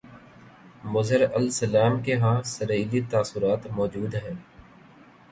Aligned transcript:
مظہر 0.93 1.21
الاسلام 1.31 1.99
کے 2.03 2.15
ہاں 2.21 2.41
سرئیلی 2.45 3.01
تاثرات 3.11 3.67
موجود 3.71 4.15
ہیں 4.15 4.33